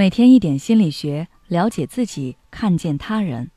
[0.00, 3.50] 每天一点心理学，了解自己，看见他人。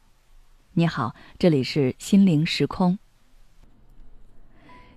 [0.74, 3.00] 你好，这里是心灵时空。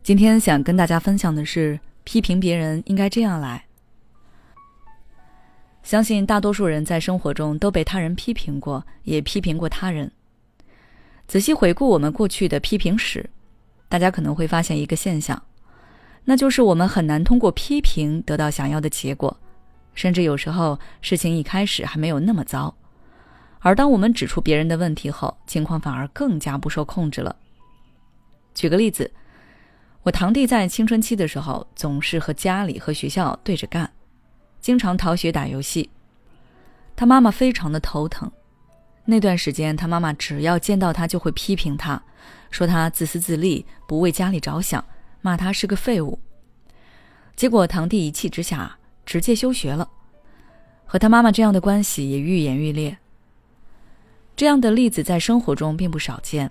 [0.03, 3.65] 今天想跟大家分享的是，批评别人应该这样来。
[5.85, 10.11] 相信大多数人在生活中都被他人批评过，也批评过他人。
[11.29, 13.31] 仔细回顾我们过去的批评史，
[13.89, 15.41] 大家可能会发现一个现象，
[16.25, 19.39] 那就是我们很难通过批评得到想要的结果。
[19.97, 22.73] 甚至有时候事情一开始还没有那么糟，
[23.61, 27.35] 而当我们指出别人的问题后，情况反而更加不受控制了。
[28.55, 29.11] 举个例子，
[30.03, 33.91] 我堂弟在青春期的时候总是和家里和学校对着干，
[34.61, 35.89] 经常逃学打游戏，
[36.95, 38.31] 他妈妈非常的头疼。
[39.07, 42.01] 那段时间，他妈妈只要见到他就会批评他，
[42.51, 44.85] 说他自私自利，不为家里着想，
[45.23, 46.19] 骂他是个废物。
[47.35, 48.77] 结果堂弟一气之下。
[49.07, 49.89] 直接休学了，
[50.85, 52.99] 和他妈妈这样的关系也愈演愈烈。
[54.35, 56.51] 这样的例子在生活中并不少见。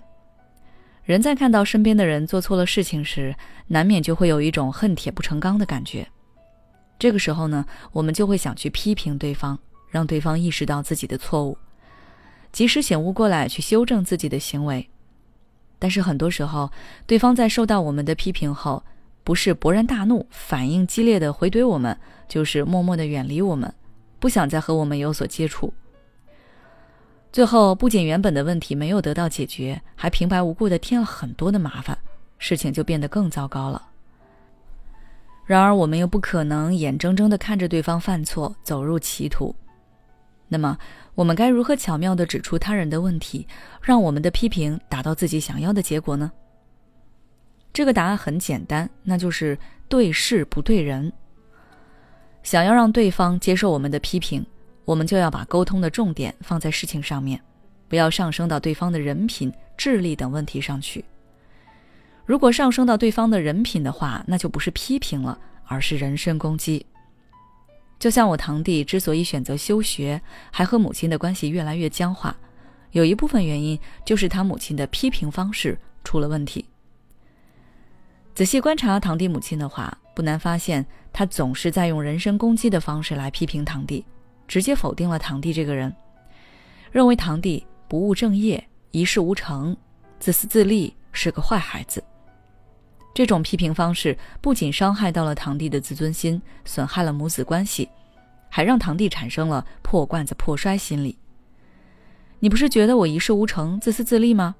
[1.04, 3.36] 人在看到身边的人做错了事情时，
[3.68, 6.08] 难免就会有一种恨铁不成钢的感觉。
[6.98, 9.56] 这个时候呢，我们就会想去批评对方，
[9.88, 11.56] 让对方意识到自己的错误，
[12.50, 14.88] 及时醒悟过来去修正自己的行为。
[15.78, 16.72] 但是很多时候，
[17.06, 18.82] 对方在受到我们的批评后，
[19.26, 23.74] 不是勃然大怒、反应激烈的回怼我们，就是默默的远离我们，
[24.20, 25.74] 不想再和我们有所接触。
[27.32, 31.98] 最后，不仅原本的问题没有得到解决，还平白无故的添了很多的麻烦，
[32.38, 33.82] 事情就变得更糟糕了。
[35.44, 39.52] 然而，我们又不可能眼睁睁的看着对方犯错、走入歧途。
[40.46, 40.78] 那么，
[41.16, 43.44] 我们该如何巧妙的指出他人的问题，
[43.82, 46.30] 让我们的批评达到自己想要的结果呢？
[47.76, 51.12] 这个答案很简单，那就是对事不对人。
[52.42, 54.42] 想要让对方接受我们的批评，
[54.86, 57.38] 我们就要把沟通的重点放在事情上面，
[57.86, 61.04] 不要上升到对方的人品、智力等问题上去。
[62.24, 66.86] 如果上升到对方的人品的话，那就不是批评了，而是人身攻击。
[67.98, 70.18] 就像我堂弟之所以选择休学，
[70.50, 72.34] 还和母亲的关系越来越僵化，
[72.92, 76.64] 有一部分原因就是他母亲的批评方式出了问题。
[78.36, 84.04] 仔细观察堂弟母亲的话，不难发现，他总是在用人身攻击的方式来批评堂弟，
[84.46, 85.90] 直接否定了堂弟这个人，
[86.92, 89.74] 认为堂弟不务正业、一事无成、
[90.20, 92.04] 自私自利，是个坏孩子。
[93.14, 97.88] 这种批评方式不仅伤害到了堂弟的自尊心，损害了母子关系，
[98.50, 101.18] 还让堂弟产生了破罐子破摔心理。
[102.38, 104.54] 你不是觉得我一事无成、自私自利吗？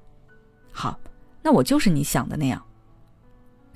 [0.71, 0.99] 好，
[1.43, 2.59] 那我就是你想的那样。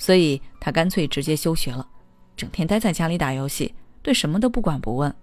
[0.01, 1.87] 所以他干脆直接休学了，
[2.35, 5.13] 整天待在家里打游戏，对什么都不管不问。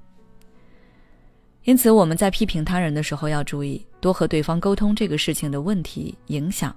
[1.65, 6.73] 因此，我们在批评他人的时候要注意，多和对方沟通这个事情的问题影响。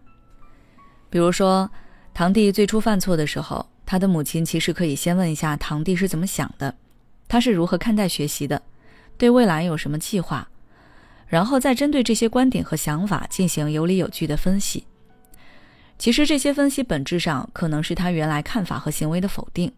[1.11, 1.69] 比如说，
[2.11, 6.75] 堂弟最初犯错的时候，他的母亲其实可以先问一下堂弟是怎么想的，
[7.27, 8.59] 他是如何看待学习的，
[9.15, 10.49] 对未来有什么计划，
[11.27, 14.87] 然后再针对这些观点和想法进行有理有据的分析。
[16.01, 19.71] 其实这些分析本质上可能是他原来看法和行为的否定，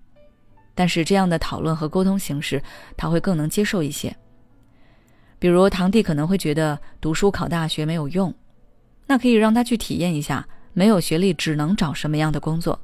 [0.73, 2.63] 但是这样的讨论和沟通形式
[2.95, 4.15] 他会更能接受一些。
[5.37, 8.33] 比如堂弟可能会觉得读书考大学没有用，
[9.05, 12.79] 那可以让他去体验一下没有学历只能找什么样的工作，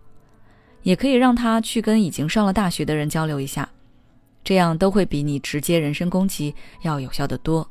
[0.84, 3.70] 也可以让他去跟已经上了大学的人交流一下，
[4.44, 7.66] 这样都会比你直接人身攻击要有效的多。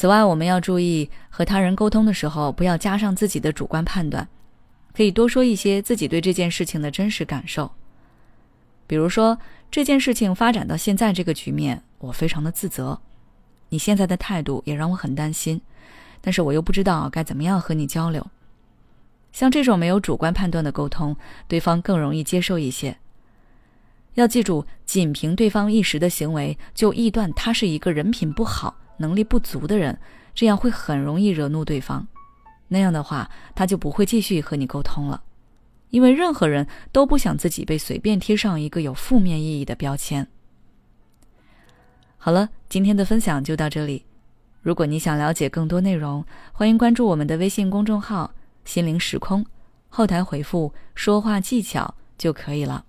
[0.00, 4.26] 此外，我们要注意和他人沟通的时候，不要加上自己的主观判断，
[4.94, 7.70] 可以多说一些自己对这件事情的真实感受。
[8.86, 9.38] 比如说，
[9.70, 12.98] 这件事情发展到现在这个局面，我非常的自责，
[13.68, 15.60] 你现在的态度也让我很担心，
[16.22, 18.26] 但是我又不知道该怎么样和你交流。
[19.32, 21.14] 像这种没有主观判断的沟通，
[21.46, 22.96] 对方更容易接受一些。
[24.14, 28.78] 要记住，仅凭对方一时的行为就臆断他是一个人品不好。
[29.00, 29.98] 能力不足的人，
[30.34, 32.06] 这样会很容易惹怒对方。
[32.68, 35.24] 那样的话，他就不会继续和你沟通了，
[35.88, 40.28] 因为任何人都不想自己被随便贴上一个有负面意义的标签。
[42.16, 44.04] 好了，今天的分享就到这里。
[44.62, 49.44] 如果你想了解更多内容，欢迎关注我们的微信公众号“心灵时空”，
[49.88, 52.84] 后台回复“说话技巧”就可以了。